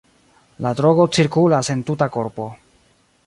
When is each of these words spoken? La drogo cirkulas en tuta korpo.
La 0.65 0.71
drogo 0.79 1.05
cirkulas 1.17 1.71
en 1.75 1.85
tuta 1.91 2.09
korpo. 2.17 2.51